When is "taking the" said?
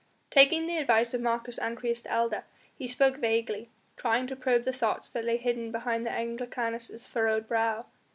0.31-0.79